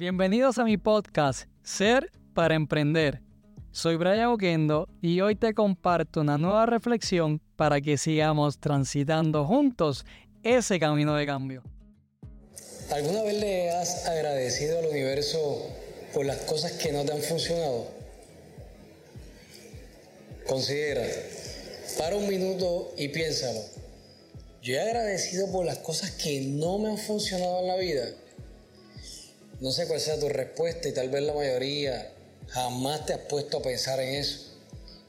[0.00, 3.20] Bienvenidos a mi podcast Ser para Emprender.
[3.70, 10.06] Soy Brian Oquendo y hoy te comparto una nueva reflexión para que sigamos transitando juntos
[10.42, 11.62] ese camino de cambio.
[12.90, 15.66] ¿Alguna vez le has agradecido al universo
[16.14, 17.86] por las cosas que no te han funcionado?
[20.48, 21.06] Considera,
[21.98, 23.60] para un minuto y piénsalo.
[24.62, 28.06] Yo he agradecido por las cosas que no me han funcionado en la vida.
[29.60, 32.10] No sé cuál sea tu respuesta y tal vez la mayoría
[32.48, 34.54] jamás te has puesto a pensar en eso.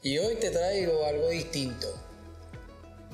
[0.02, 1.88] Y hoy te traigo algo distinto.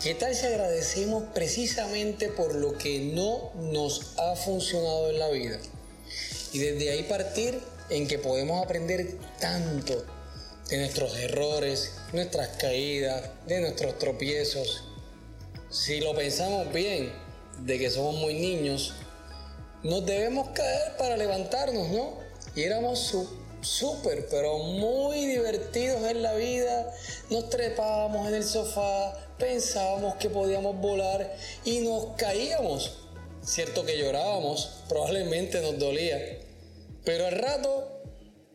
[0.03, 5.61] ¿Qué tal si agradecemos precisamente por lo que no nos ha funcionado en la vida?
[6.53, 10.05] Y desde ahí partir en que podemos aprender tanto
[10.69, 14.83] de nuestros errores, nuestras caídas, de nuestros tropiezos.
[15.71, 17.13] Si lo pensamos bien,
[17.61, 18.95] de que somos muy niños,
[19.83, 22.19] nos debemos caer para levantarnos, ¿no?
[22.55, 23.15] Y éramos
[23.61, 26.93] súper, pero muy divertidos en la vida.
[27.31, 32.99] Nos trepábamos en el sofá, pensábamos que podíamos volar y nos caíamos.
[33.43, 36.21] Cierto que llorábamos, probablemente nos dolía.
[37.05, 38.03] Pero al rato,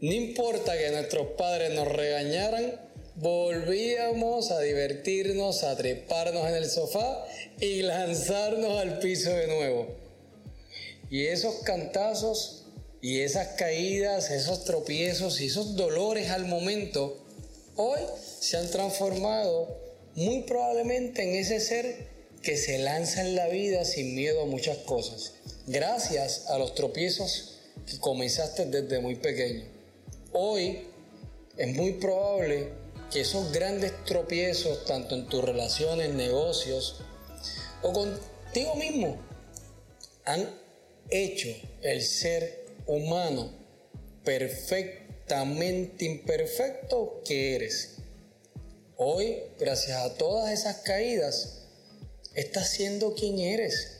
[0.01, 2.79] no importa que nuestros padres nos regañaran,
[3.15, 7.25] volvíamos a divertirnos, a treparnos en el sofá
[7.59, 10.02] y lanzarnos al piso de nuevo.
[11.13, 12.63] Y esos cantazos
[12.99, 17.23] y esas caídas, esos tropiezos y esos dolores al momento,
[17.75, 17.99] hoy
[18.39, 19.77] se han transformado
[20.15, 22.07] muy probablemente en ese ser
[22.41, 25.33] que se lanza en la vida sin miedo a muchas cosas,
[25.67, 29.65] gracias a los tropiezos que comenzaste desde muy pequeño.
[30.31, 30.87] Hoy
[31.57, 32.69] es muy probable
[33.11, 37.01] que esos grandes tropiezos, tanto en tus relaciones, negocios
[37.83, 39.19] o contigo mismo,
[40.25, 40.62] han
[41.09, 41.49] hecho
[41.81, 43.51] el ser humano
[44.23, 47.95] perfectamente imperfecto que eres.
[48.97, 51.63] Hoy, gracias a todas esas caídas,
[52.35, 53.99] estás siendo quien eres.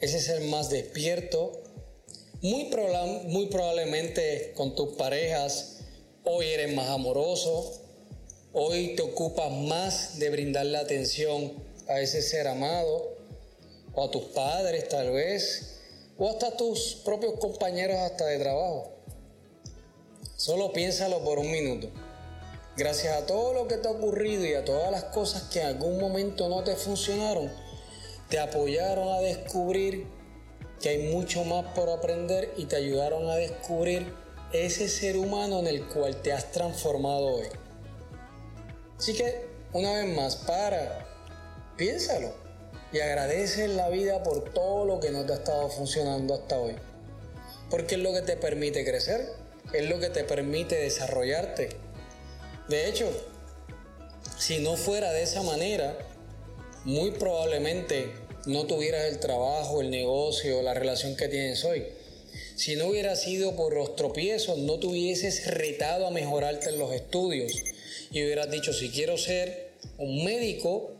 [0.00, 1.62] Ese ser más despierto,
[2.42, 2.70] muy,
[3.26, 5.78] muy probablemente con tus parejas,
[6.24, 7.80] hoy eres más amoroso,
[8.52, 11.52] hoy te ocupas más de brindar la atención
[11.88, 13.16] a ese ser amado,
[13.94, 15.75] o a tus padres tal vez,
[16.18, 18.92] o hasta tus propios compañeros hasta de trabajo.
[20.36, 21.88] Solo piénsalo por un minuto.
[22.76, 25.66] Gracias a todo lo que te ha ocurrido y a todas las cosas que en
[25.68, 27.50] algún momento no te funcionaron,
[28.28, 30.06] te apoyaron a descubrir
[30.80, 34.12] que hay mucho más por aprender y te ayudaron a descubrir
[34.52, 37.46] ese ser humano en el cual te has transformado hoy.
[38.98, 41.06] Así que, una vez más, para,
[41.76, 42.45] piénsalo
[42.92, 46.74] y agradece la vida por todo lo que no te ha estado funcionando hasta hoy.
[47.70, 49.26] Porque es lo que te permite crecer,
[49.72, 51.70] es lo que te permite desarrollarte.
[52.68, 53.10] De hecho,
[54.38, 55.96] si no fuera de esa manera,
[56.84, 58.12] muy probablemente
[58.46, 61.84] no tuvieras el trabajo, el negocio, la relación que tienes hoy.
[62.54, 66.92] Si no hubiera sido por los tropiezos, no te hubieses retado a mejorarte en los
[66.92, 67.52] estudios
[68.10, 70.95] y hubieras dicho, si quiero ser un médico,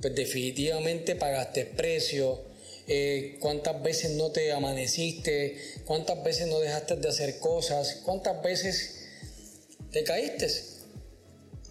[0.00, 2.40] pues definitivamente pagaste precio,
[2.86, 9.08] eh, cuántas veces no te amaneciste, cuántas veces no dejaste de hacer cosas, cuántas veces
[9.90, 10.48] te caíste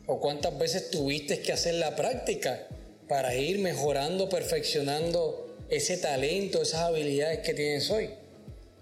[0.06, 2.68] o cuántas veces tuviste que hacer la práctica
[3.08, 8.10] para ir mejorando, perfeccionando ese talento, esas habilidades que tienes hoy.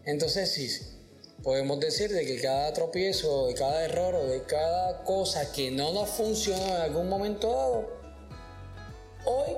[0.05, 0.69] Entonces sí,
[1.41, 5.93] podemos decir de que cada tropiezo, de cada error o de cada cosa que no
[5.93, 8.04] nos funcionó en algún momento dado,
[9.25, 9.51] hoy,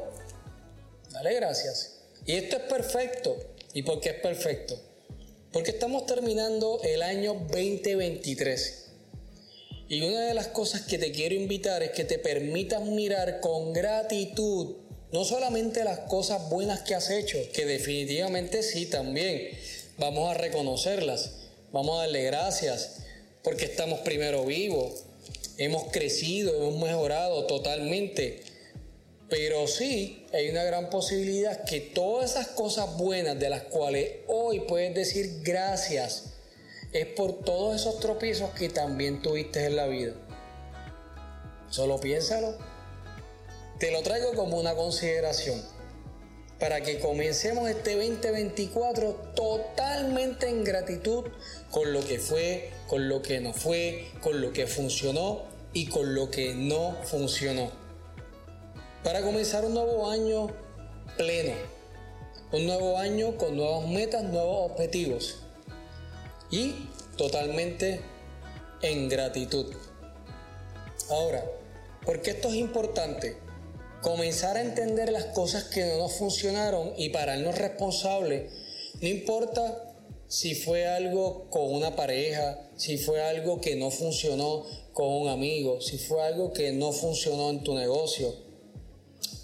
[1.11, 1.99] dale gracias.
[2.25, 3.37] Y esto es perfecto.
[3.73, 4.79] ¿Y por qué es perfecto?
[5.51, 8.85] Porque estamos terminando el año 2023.
[9.89, 13.71] Y una de las cosas que te quiero invitar es que te permitas mirar con
[13.73, 14.75] gratitud
[15.11, 19.49] no solamente las cosas buenas que has hecho, que definitivamente sí también,
[19.97, 21.31] vamos a reconocerlas,
[21.71, 23.03] vamos a darle gracias,
[23.41, 25.03] porque estamos primero vivos,
[25.57, 28.41] hemos crecido, hemos mejorado totalmente,
[29.29, 34.61] pero sí hay una gran posibilidad que todas esas cosas buenas de las cuales hoy
[34.61, 36.33] puedes decir gracias
[36.93, 40.13] es por todos esos tropiezos que también tuviste en la vida.
[41.69, 42.57] Solo piénsalo.
[43.79, 45.61] Te lo traigo como una consideración
[46.57, 51.25] para que comencemos este 2024 totalmente en gratitud
[51.69, 55.43] con lo que fue, con lo que no fue, con lo que funcionó
[55.73, 57.86] y con lo que no funcionó
[59.03, 60.47] para comenzar un nuevo año
[61.17, 61.53] pleno,
[62.51, 65.43] un nuevo año con nuevas metas, nuevos objetivos.
[66.49, 66.73] y
[67.17, 67.99] totalmente
[68.81, 69.65] en gratitud.
[71.09, 71.43] Ahora,
[72.05, 73.37] ¿por qué esto es importante?
[74.01, 78.51] Comenzar a entender las cosas que no nos funcionaron y pararnos responsables,
[79.01, 79.95] no importa
[80.27, 84.63] si fue algo con una pareja, si fue algo que no funcionó
[84.93, 88.46] con un amigo, si fue algo que no funcionó en tu negocio,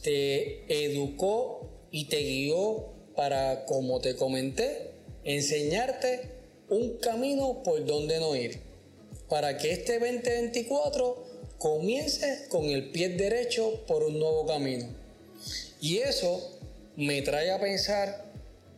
[0.03, 4.91] te educó y te guió para, como te comenté,
[5.23, 6.29] enseñarte
[6.69, 8.59] un camino por donde no ir,
[9.29, 11.23] para que este 2024
[11.57, 14.87] comience con el pie derecho por un nuevo camino.
[15.79, 16.51] Y eso
[16.95, 18.25] me trae a pensar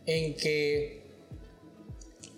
[0.06, 1.02] en que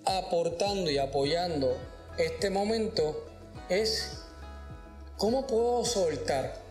[0.04, 1.76] aportando y apoyando
[2.16, 3.26] este momento
[3.68, 4.22] es
[5.18, 6.67] cómo puedo soltar.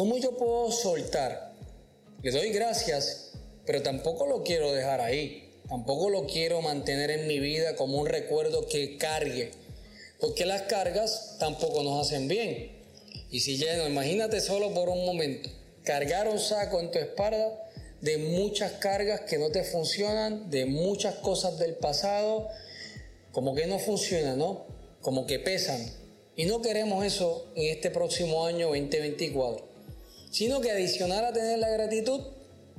[0.00, 1.52] ¿Cómo yo puedo soltar?
[2.22, 3.32] Le doy gracias,
[3.66, 5.52] pero tampoco lo quiero dejar ahí.
[5.68, 9.50] Tampoco lo quiero mantener en mi vida como un recuerdo que cargue.
[10.18, 12.82] Porque las cargas tampoco nos hacen bien.
[13.30, 15.50] Y si lleno, imagínate solo por un momento,
[15.84, 17.70] cargar un saco en tu espalda
[18.00, 22.48] de muchas cargas que no te funcionan, de muchas cosas del pasado,
[23.32, 24.64] como que no funcionan, ¿no?
[25.02, 25.92] Como que pesan.
[26.36, 29.69] Y no queremos eso en este próximo año 2024,
[30.30, 32.20] sino que adicional a tener la gratitud,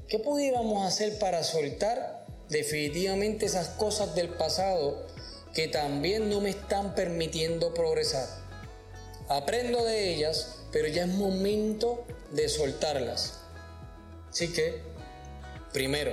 [0.08, 5.08] ¿qué pudiéramos hacer para soltar definitivamente esas cosas del pasado
[5.54, 8.28] que también no me están permitiendo progresar?
[9.28, 13.40] Aprendo de ellas, pero ya es momento de soltarlas.
[14.30, 14.92] Así que
[15.74, 16.12] Primero,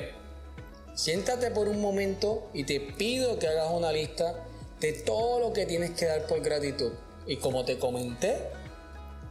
[0.95, 4.45] siéntate por un momento y te pido que hagas una lista
[4.79, 6.93] de todo lo que tienes que dar por gratitud.
[7.27, 8.39] Y como te comenté,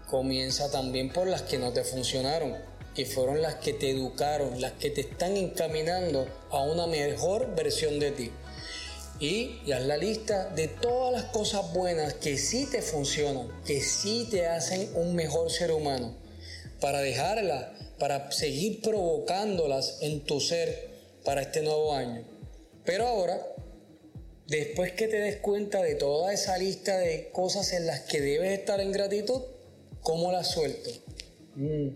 [0.08, 2.58] comienza también por las que no te funcionaron,
[2.96, 8.00] que fueron las que te educaron, las que te están encaminando a una mejor versión
[8.00, 8.32] de ti.
[9.20, 14.28] Y, haz la lista de todas las cosas buenas que sí te funcionan, que sí
[14.32, 16.16] te hacen un mejor ser humano,
[16.80, 20.90] para dejarlas para seguir provocándolas en tu ser
[21.26, 22.24] para este nuevo año.
[22.86, 23.40] Pero ahora,
[24.48, 28.58] después que te des cuenta de toda esa lista de cosas en las que debes
[28.58, 29.42] estar en gratitud,
[30.02, 30.90] ¿cómo las suelto?
[31.56, 31.90] Mm.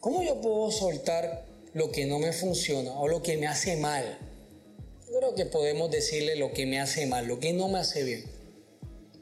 [0.00, 4.04] ¿Cómo yo puedo soltar lo que no me funciona o lo que me hace mal?
[5.08, 8.04] Yo creo que podemos decirle lo que me hace mal, lo que no me hace
[8.04, 8.24] bien.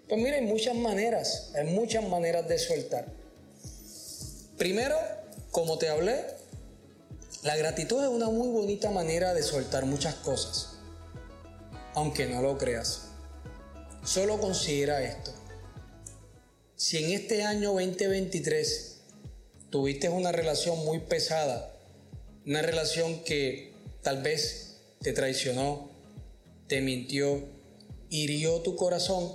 [0.08, 3.06] Pues mira, hay muchas maneras, hay muchas maneras de soltar.
[4.58, 4.96] Primero,
[5.50, 6.22] como te hablé,
[7.42, 10.76] la gratitud es una muy bonita manera de soltar muchas cosas,
[11.94, 13.08] aunque no lo creas.
[14.04, 15.32] Solo considera esto.
[16.86, 18.96] Si en este año 2023
[19.70, 21.74] tuviste una relación muy pesada,
[22.44, 23.72] una relación que
[24.02, 25.88] tal vez te traicionó,
[26.68, 27.42] te mintió,
[28.10, 29.34] hirió tu corazón,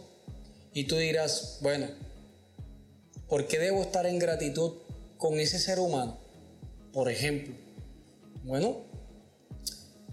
[0.75, 1.87] y tú dirás, bueno,
[3.27, 4.73] ¿por qué debo estar en gratitud
[5.17, 6.19] con ese ser humano,
[6.93, 7.55] por ejemplo?
[8.43, 8.77] Bueno,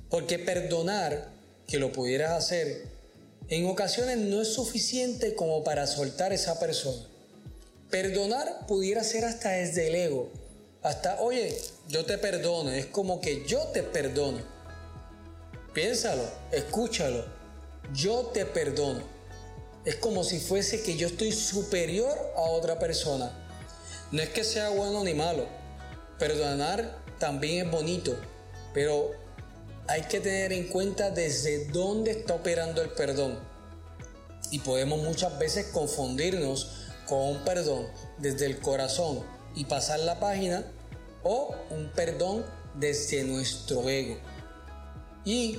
[0.08, 1.28] porque perdonar,
[1.68, 2.86] que lo pudieras hacer,
[3.48, 7.08] en ocasiones no es suficiente como para soltar esa persona.
[8.02, 10.30] Perdonar pudiera ser hasta desde el ego,
[10.82, 11.56] hasta, oye,
[11.88, 14.38] yo te perdono, es como que yo te perdono.
[15.72, 17.24] Piénsalo, escúchalo,
[17.94, 19.02] yo te perdono.
[19.84, 23.32] Es como si fuese que yo estoy superior a otra persona
[24.12, 25.46] no es que sea bueno ni malo.
[26.18, 28.16] Perdonar también es bonito,
[28.72, 29.10] pero
[29.88, 33.38] hay que tener en cuenta desde dónde está operando el perdón.
[34.52, 37.86] Y podemos muchas veces confundirnos con un perdón
[38.18, 39.22] desde el corazón
[39.54, 40.64] y pasar la página
[41.22, 42.44] o un perdón
[42.74, 44.16] desde nuestro ego.
[45.24, 45.58] Y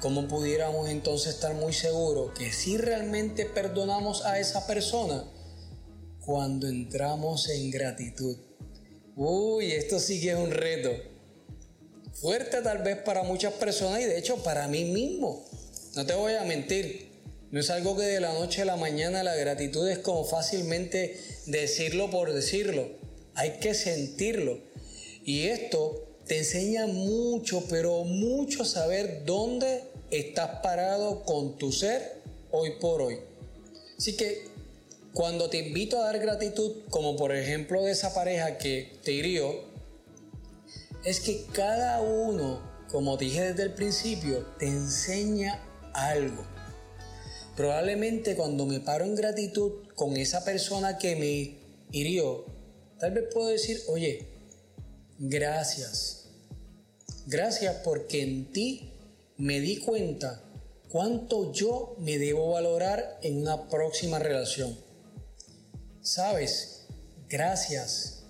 [0.00, 5.24] cómo pudiéramos entonces estar muy seguros que si realmente perdonamos a esa persona,
[6.24, 8.36] cuando entramos en gratitud.
[9.16, 10.90] Uy, esto sí que es un reto.
[12.14, 15.44] Fuerte tal vez para muchas personas y de hecho para mí mismo.
[15.96, 17.09] No te voy a mentir.
[17.50, 21.20] No es algo que de la noche a la mañana la gratitud es como fácilmente
[21.46, 22.88] decirlo por decirlo.
[23.34, 24.58] Hay que sentirlo.
[25.24, 32.74] Y esto te enseña mucho, pero mucho saber dónde estás parado con tu ser hoy
[32.80, 33.18] por hoy.
[33.98, 34.44] Así que
[35.12, 39.64] cuando te invito a dar gratitud, como por ejemplo de esa pareja que te hirió,
[41.04, 45.60] es que cada uno, como dije desde el principio, te enseña
[45.94, 46.46] algo.
[47.56, 51.56] Probablemente cuando me paro en gratitud con esa persona que me
[51.92, 52.44] hirió,
[52.98, 54.26] tal vez puedo decir, oye,
[55.18, 56.28] gracias.
[57.26, 58.92] Gracias porque en ti
[59.36, 60.42] me di cuenta
[60.88, 64.76] cuánto yo me debo valorar en una próxima relación.
[66.02, 66.86] Sabes,
[67.28, 68.24] gracias.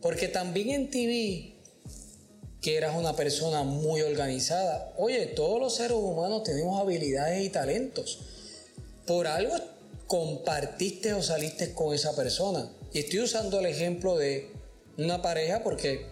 [0.00, 1.51] Porque también en TV
[2.62, 4.92] que eras una persona muy organizada.
[4.96, 8.20] Oye, todos los seres humanos tenemos habilidades y talentos.
[9.04, 9.54] Por algo
[10.06, 12.70] compartiste o saliste con esa persona.
[12.92, 14.52] Y estoy usando el ejemplo de
[14.96, 16.06] una pareja porque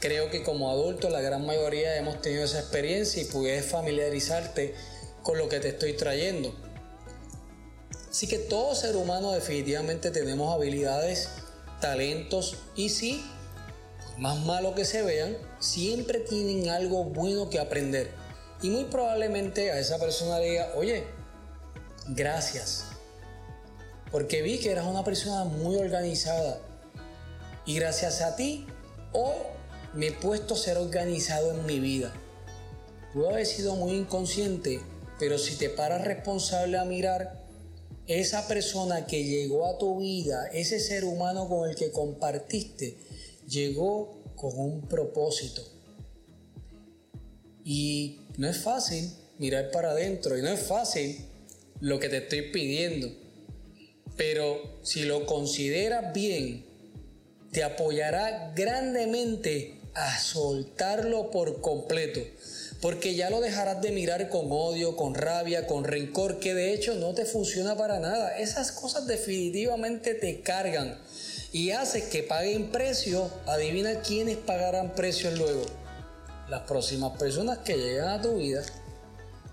[0.00, 4.74] creo que como adultos la gran mayoría hemos tenido esa experiencia y puedes familiarizarte
[5.22, 6.54] con lo que te estoy trayendo.
[8.08, 11.28] Así que todo ser humano definitivamente tenemos habilidades,
[11.82, 13.22] talentos y sí,
[14.20, 18.10] más malo que se vean, siempre tienen algo bueno que aprender.
[18.62, 21.04] Y muy probablemente a esa persona le diga, oye,
[22.08, 22.84] gracias.
[24.12, 26.60] Porque vi que eras una persona muy organizada.
[27.64, 28.66] Y gracias a ti,
[29.12, 29.36] hoy
[29.94, 32.12] me he puesto a ser organizado en mi vida.
[33.14, 34.82] Puedo haber sido muy inconsciente,
[35.18, 37.40] pero si te paras responsable a mirar,
[38.06, 42.98] esa persona que llegó a tu vida, ese ser humano con el que compartiste,
[43.50, 45.62] llegó con un propósito.
[47.64, 51.26] Y no es fácil mirar para adentro y no es fácil
[51.80, 53.10] lo que te estoy pidiendo.
[54.16, 56.64] Pero si lo consideras bien,
[57.52, 62.20] te apoyará grandemente a soltarlo por completo.
[62.80, 66.94] Porque ya lo dejarás de mirar con odio, con rabia, con rencor, que de hecho
[66.94, 68.38] no te funciona para nada.
[68.38, 70.98] Esas cosas definitivamente te cargan
[71.52, 73.30] y haces que paguen precio.
[73.46, 75.64] Adivina quiénes pagarán precios luego.
[76.48, 78.64] Las próximas personas que llegan a tu vida,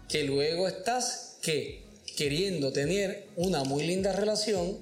[0.08, 1.86] que luego estás que
[2.16, 4.78] queriendo tener una muy linda relación,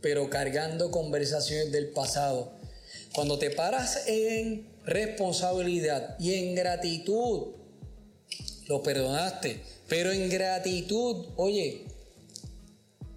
[0.00, 2.52] pero cargando conversaciones del pasado.
[3.12, 7.48] Cuando te paras en responsabilidad y en gratitud,
[8.68, 11.84] lo perdonaste, pero en gratitud, oye,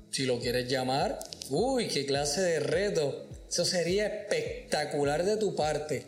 [0.09, 1.19] si lo quieres llamar,
[1.49, 3.27] uy, qué clase de reto.
[3.51, 6.05] Eso sería espectacular de tu parte.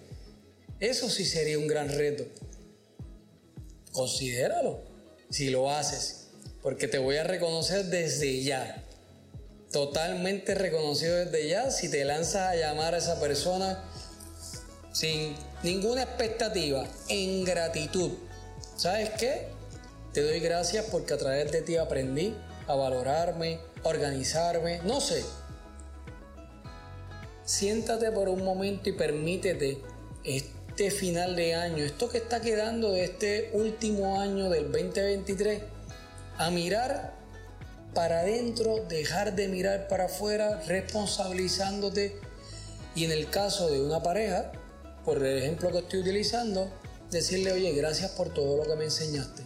[0.80, 2.24] Eso sí sería un gran reto.
[3.92, 4.80] Considéralo
[5.30, 6.28] si lo haces,
[6.62, 8.86] porque te voy a reconocer desde ya.
[9.74, 13.84] Totalmente reconocido desde ya si te lanzas a llamar a esa persona
[14.94, 18.12] sin ninguna expectativa, en gratitud.
[18.78, 19.48] ¿Sabes qué?
[20.14, 25.26] Te doy gracias porque a través de ti aprendí a valorarme, a organizarme, no sé,
[27.46, 29.80] siéntate por un momento y permítete
[30.24, 35.62] este final de año, esto que está quedando de este último año del 2023,
[36.38, 37.14] a mirar
[37.94, 42.20] para adentro, dejar de mirar para afuera, responsabilizándote
[42.96, 44.52] y en el caso de una pareja,
[45.06, 46.72] por el ejemplo que estoy utilizando,
[47.12, 49.44] decirle, oye, gracias por todo lo que me enseñaste.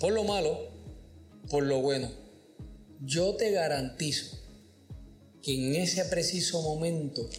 [0.00, 0.70] Por lo malo,
[1.50, 2.10] por lo bueno,
[3.00, 4.45] yo te garantizo
[5.46, 7.30] que en ese preciso momento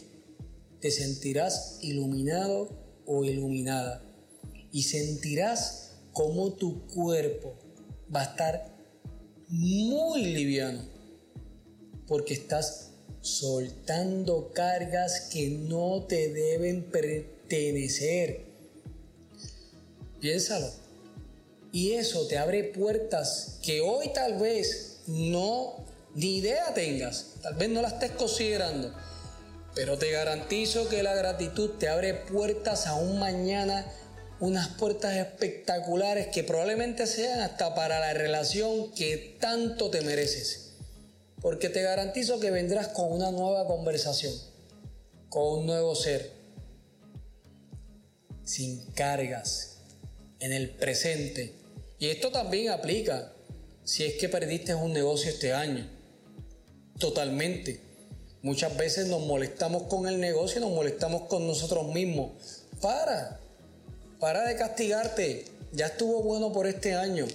[0.79, 2.69] te sentirás iluminado
[3.05, 4.01] o iluminada
[4.71, 7.57] y sentirás como tu cuerpo
[8.15, 8.77] va a estar
[9.49, 10.85] muy liviano
[12.07, 18.45] porque estás soltando cargas que no te deben pertenecer.
[20.21, 20.71] Piénsalo.
[21.73, 25.86] Y eso te abre puertas que hoy tal vez no
[26.17, 28.91] ni idea tengas, tal vez no la estés considerando,
[29.75, 33.85] pero te garantizo que la gratitud te abre puertas a un mañana,
[34.39, 40.71] unas puertas espectaculares que probablemente sean hasta para la relación que tanto te mereces.
[41.39, 44.33] Porque te garantizo que vendrás con una nueva conversación,
[45.29, 46.31] con un nuevo ser,
[48.43, 49.81] sin cargas,
[50.39, 51.53] en el presente.
[51.99, 53.33] Y esto también aplica
[53.83, 55.95] si es que perdiste un negocio este año
[56.99, 57.79] Totalmente.
[58.41, 62.31] Muchas veces nos molestamos con el negocio, nos molestamos con nosotros mismos.
[62.81, 63.39] Para,
[64.19, 65.45] para de castigarte.
[65.73, 67.25] Ya estuvo bueno por este año.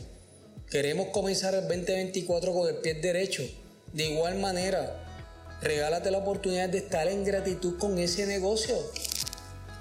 [0.70, 3.42] Queremos comenzar el 2024 con el pie derecho.
[3.92, 5.04] De igual manera,
[5.60, 8.74] regálate la oportunidad de estar en gratitud con ese negocio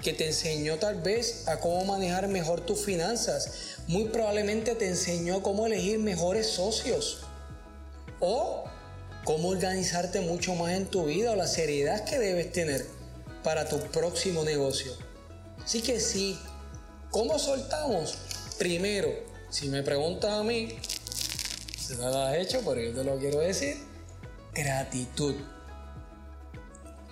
[0.02, 3.78] que te enseñó tal vez a cómo manejar mejor tus finanzas.
[3.86, 7.22] Muy probablemente te enseñó cómo elegir mejores socios.
[8.20, 8.64] O
[9.24, 12.86] cómo organizarte mucho más en tu vida o la seriedad que debes tener
[13.42, 14.92] para tu próximo negocio.
[15.62, 16.38] Así que sí,
[17.10, 18.18] ¿cómo soltamos?
[18.58, 19.08] Primero,
[19.50, 20.76] si me preguntas a mí,
[21.78, 23.76] se me lo has hecho, pero yo te lo quiero decir,
[24.54, 25.34] gratitud.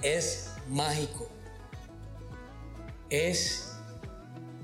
[0.02, 1.28] Es mágico.
[3.08, 3.72] Es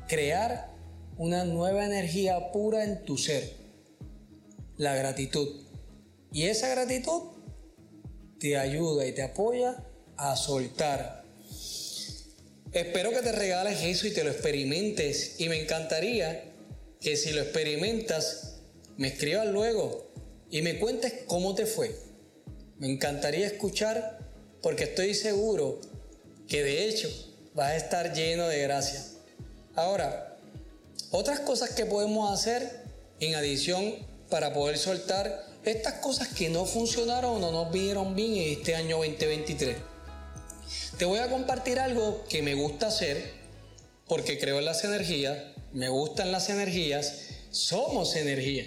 [0.08, 0.70] crear
[1.16, 3.56] una nueva energía pura en tu ser,
[4.76, 5.62] la gratitud.
[6.32, 7.35] Y esa gratitud
[8.38, 9.76] te ayuda y te apoya
[10.16, 11.24] a soltar.
[12.72, 16.52] Espero que te regales eso y te lo experimentes y me encantaría
[17.00, 18.56] que si lo experimentas
[18.96, 20.10] me escribas luego
[20.50, 21.94] y me cuentes cómo te fue.
[22.78, 24.18] Me encantaría escuchar
[24.62, 25.80] porque estoy seguro
[26.48, 27.08] que de hecho
[27.54, 29.02] vas a estar lleno de gracia.
[29.74, 30.36] Ahora,
[31.10, 32.82] otras cosas que podemos hacer
[33.20, 33.94] en adición
[34.28, 38.98] para poder soltar estas cosas que no funcionaron o no vinieron bien en este año
[38.98, 39.76] 2023.
[40.96, 43.32] Te voy a compartir algo que me gusta hacer
[44.06, 45.38] porque creo en las energías,
[45.72, 47.14] me gustan las energías,
[47.50, 48.64] somos energía.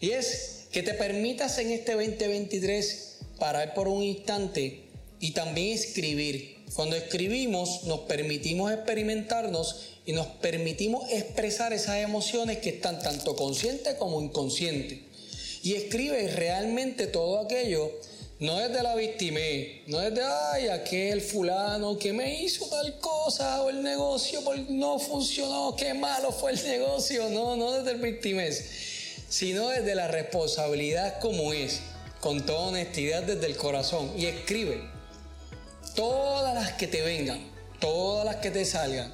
[0.00, 4.84] Y es que te permitas en este 2023 parar por un instante
[5.18, 6.58] y también escribir.
[6.74, 13.94] Cuando escribimos nos permitimos experimentarnos y nos permitimos expresar esas emociones que están tanto conscientes
[13.94, 15.07] como inconscientes.
[15.62, 17.90] Y escribe realmente todo aquello,
[18.40, 19.40] no es de la víctima,
[19.88, 24.98] no es de, ay, aquel fulano que me hizo tal cosa o el negocio no
[25.00, 28.64] funcionó, qué malo fue el negocio, no, no desde el victimés,
[29.28, 31.80] sino desde la responsabilidad como es,
[32.20, 34.12] con toda honestidad desde el corazón.
[34.16, 34.82] Y escribe
[35.96, 37.44] todas las que te vengan,
[37.80, 39.12] todas las que te salgan,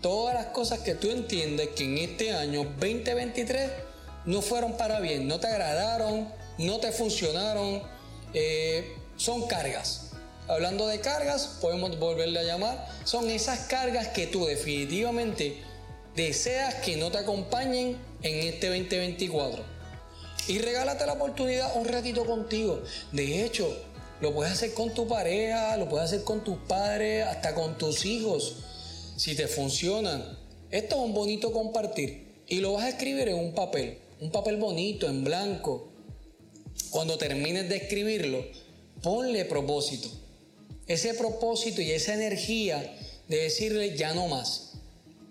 [0.00, 3.70] todas las cosas que tú entiendes que en este año 2023
[4.26, 6.28] no fueron para bien, no te agradaron,
[6.58, 7.82] no te funcionaron,
[8.34, 10.10] eh, son cargas.
[10.48, 15.62] Hablando de cargas, podemos volverle a llamar, son esas cargas que tú definitivamente
[16.14, 19.62] deseas que no te acompañen en este 2024.
[20.48, 22.82] Y regálate la oportunidad un ratito contigo.
[23.12, 23.76] De hecho,
[24.20, 28.06] lo puedes hacer con tu pareja, lo puedes hacer con tus padres, hasta con tus
[28.06, 28.56] hijos.
[29.16, 30.38] Si te funcionan.
[30.70, 32.44] Esto es un bonito compartir.
[32.48, 33.98] Y lo vas a escribir en un papel.
[34.20, 35.88] Un papel bonito, en blanco.
[36.90, 38.44] Cuando termines de escribirlo,
[39.02, 40.08] ponle propósito.
[40.86, 42.96] Ese propósito y esa energía
[43.28, 44.74] de decirle ya no más.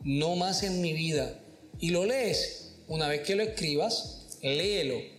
[0.04, 1.40] No más en mi vida.
[1.80, 2.74] Y lo lees.
[2.88, 5.16] Una vez que lo escribas, léelo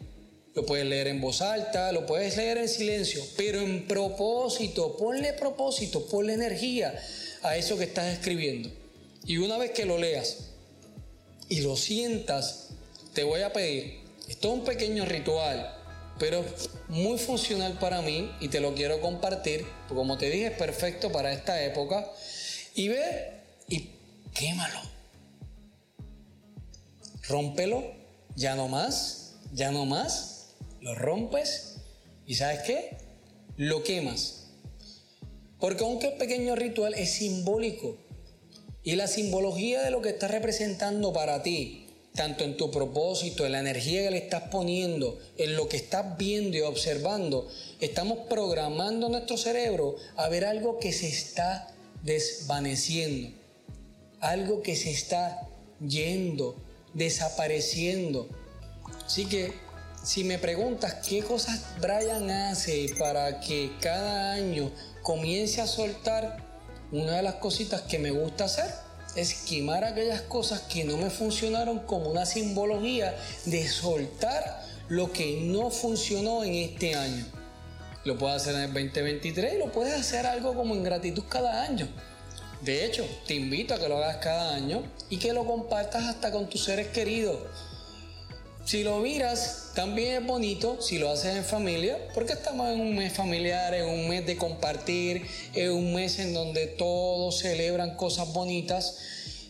[0.56, 5.34] lo puedes leer en voz alta, lo puedes leer en silencio, pero en propósito, ponle
[5.34, 6.98] propósito, ponle energía
[7.42, 8.70] a eso que estás escribiendo.
[9.26, 10.38] Y una vez que lo leas
[11.50, 12.65] y lo sientas,
[13.16, 15.74] te voy a pedir, esto es un pequeño ritual,
[16.18, 16.44] pero
[16.88, 21.32] muy funcional para mí y te lo quiero compartir, como te dije, es perfecto para
[21.32, 22.12] esta época.
[22.74, 23.88] Y ve y
[24.34, 24.78] quémalo.
[27.26, 27.84] Rómpelo,
[28.34, 30.50] ya no más, ya no más
[30.82, 31.78] lo rompes
[32.26, 32.98] y ¿sabes qué?
[33.56, 34.48] Lo quemas.
[35.58, 37.96] Porque aunque el pequeño ritual es simbólico
[38.82, 41.85] y la simbología de lo que está representando para ti,
[42.16, 46.16] tanto en tu propósito, en la energía que le estás poniendo, en lo que estás
[46.16, 47.46] viendo y observando,
[47.78, 51.68] estamos programando nuestro cerebro a ver algo que se está
[52.02, 53.36] desvaneciendo,
[54.20, 55.46] algo que se está
[55.86, 56.56] yendo,
[56.94, 58.28] desapareciendo.
[59.04, 59.52] Así que
[60.02, 66.44] si me preguntas qué cosas Brian hace para que cada año comience a soltar,
[66.92, 68.85] una de las cositas que me gusta hacer
[69.16, 75.40] es quemar aquellas cosas que no me funcionaron como una simbología de soltar lo que
[75.42, 77.24] no funcionó en este año.
[78.04, 81.62] Lo puedes hacer en el 2023 y lo puedes hacer algo como en gratitud cada
[81.62, 81.88] año.
[82.62, 86.30] De hecho, te invito a que lo hagas cada año y que lo compartas hasta
[86.30, 87.38] con tus seres queridos
[88.66, 92.96] si lo miras, también es bonito si lo haces en familia, porque estamos en un
[92.96, 95.24] mes familiar, en un mes de compartir,
[95.54, 98.98] en un mes en donde todos celebran cosas bonitas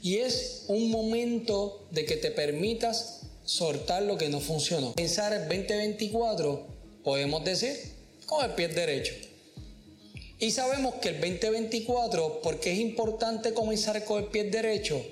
[0.03, 4.93] y es un momento de que te permitas soltar lo que no funcionó.
[4.93, 6.67] Pensar el 2024,
[7.03, 7.75] podemos decir,
[8.27, 9.15] con el pie derecho.
[10.39, 15.03] Y sabemos que el 2024, porque es importante comenzar con el pie derecho,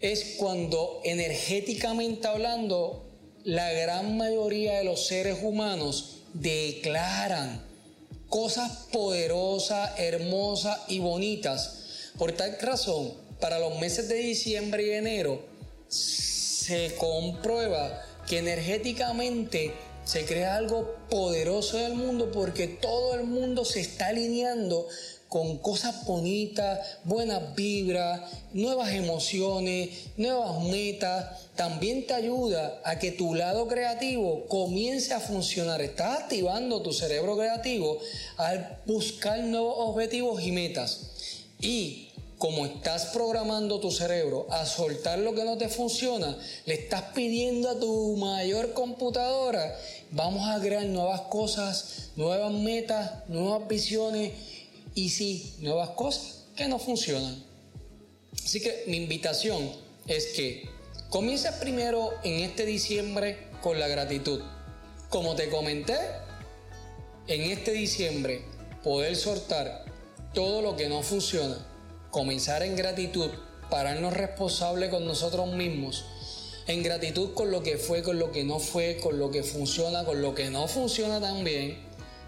[0.00, 3.07] es cuando energéticamente hablando
[3.48, 7.62] la gran mayoría de los seres humanos declaran
[8.28, 12.10] cosas poderosas, hermosas y bonitas.
[12.18, 15.40] Por tal razón, para los meses de diciembre y enero
[15.88, 19.72] se comprueba que energéticamente
[20.08, 24.88] se crea algo poderoso en el mundo porque todo el mundo se está alineando
[25.28, 28.22] con cosas bonitas, buenas vibras,
[28.54, 35.82] nuevas emociones, nuevas metas, también te ayuda a que tu lado creativo comience a funcionar.
[35.82, 37.98] Estás activando tu cerebro creativo
[38.38, 41.10] al buscar nuevos objetivos y metas.
[41.60, 42.07] Y
[42.38, 47.68] como estás programando tu cerebro a soltar lo que no te funciona, le estás pidiendo
[47.68, 49.76] a tu mayor computadora,
[50.12, 54.32] vamos a crear nuevas cosas, nuevas metas, nuevas visiones
[54.94, 57.44] y sí, nuevas cosas que no funcionan.
[58.44, 59.70] Así que mi invitación
[60.06, 60.68] es que
[61.10, 64.40] comiences primero en este diciembre con la gratitud.
[65.10, 65.98] Como te comenté,
[67.26, 68.42] en este diciembre
[68.84, 69.84] poder soltar
[70.34, 71.67] todo lo que no funciona,
[72.10, 73.30] comenzar en gratitud,
[73.70, 76.04] pararnos responsables con nosotros mismos,
[76.66, 80.04] en gratitud con lo que fue, con lo que no fue, con lo que funciona,
[80.04, 81.78] con lo que no funciona también,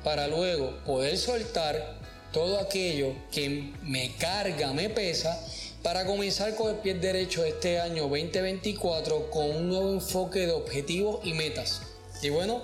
[0.04, 1.98] para luego poder soltar
[2.32, 5.38] todo aquello que me carga, me pesa,
[5.82, 11.20] para comenzar con el pie derecho este año 2024 con un nuevo enfoque de objetivos
[11.24, 11.82] y metas.
[12.22, 12.62] Y bueno,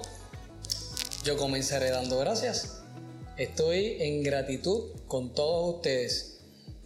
[1.24, 2.82] yo comenzaré dando gracias.
[3.36, 6.35] Estoy en gratitud con todos ustedes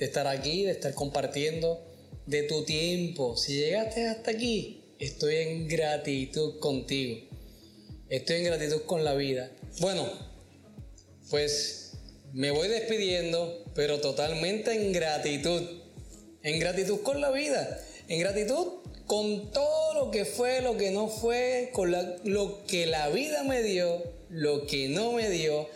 [0.01, 1.87] de estar aquí, de estar compartiendo
[2.25, 3.37] de tu tiempo.
[3.37, 7.21] Si llegaste hasta aquí, estoy en gratitud contigo.
[8.09, 9.53] Estoy en gratitud con la vida.
[9.79, 10.11] Bueno,
[11.29, 11.93] pues
[12.33, 15.63] me voy despidiendo, pero totalmente en gratitud.
[16.43, 17.79] En gratitud con la vida.
[18.09, 18.69] En gratitud
[19.07, 23.63] con todo lo que fue, lo que no fue, con lo que la vida me
[23.63, 25.69] dio, lo que no me dio,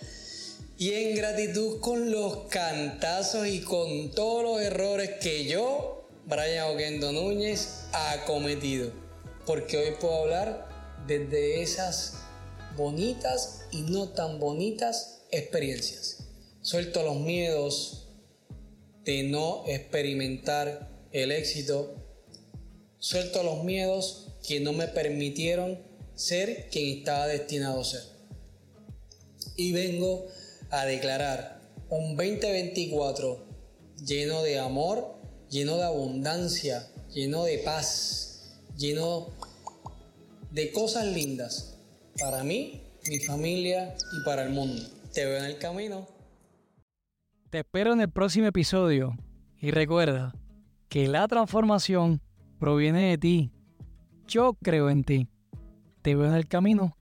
[0.85, 7.11] y en gratitud con los cantazos y con todos los errores que yo, Brian Oquendo
[7.11, 8.93] Núñez, ha cometido.
[9.47, 10.69] Porque hoy puedo hablar
[11.07, 12.19] desde esas
[12.77, 16.27] bonitas y no tan bonitas experiencias.
[16.61, 18.11] Suelto los miedos
[19.07, 21.95] de no experimentar el éxito
[22.99, 25.79] Suelto los miedos que no me permitieron
[26.15, 28.03] ser quien estaba destinado a ser.
[29.57, 30.27] Y vengo
[30.75, 33.47] a declarar un 2024
[34.05, 35.17] lleno de amor,
[35.49, 39.29] lleno de abundancia, lleno de paz, lleno
[40.51, 41.79] de cosas lindas
[42.19, 44.83] para mí, mi familia y para el mundo.
[45.13, 46.09] Te veo en el camino.
[47.51, 49.17] Te espero en el próximo episodio
[49.61, 50.35] y recuerda
[50.89, 52.21] que la transformación
[52.59, 53.53] proviene de ti.
[54.27, 55.29] Yo creo en ti.
[56.03, 56.97] Te veo en el camino.